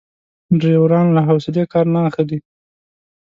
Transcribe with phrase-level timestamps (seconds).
[0.59, 2.39] ډریوران له حوصلې کار نه اخلي.